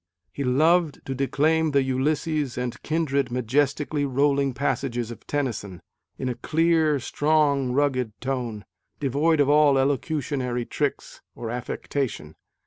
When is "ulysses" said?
1.83-2.57